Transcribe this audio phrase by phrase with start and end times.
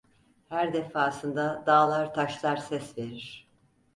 [0.49, 3.49] Her defasında dağlar taşlar ses verir: